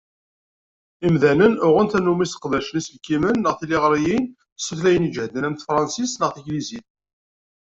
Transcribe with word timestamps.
Imdanen, 1.07 1.53
uɣen 1.67 1.87
tannumi 1.91 2.25
sseqdacen 2.27 2.75
iselkimen 2.81 3.37
neɣ 3.43 3.53
tiliɣriyin 3.59 4.25
s 4.61 4.63
tutlayin 4.67 5.07
iǧehden 5.09 5.47
am 5.47 5.55
tefransist 5.55 6.19
neɣ 6.19 6.29
taglizit. 6.33 6.87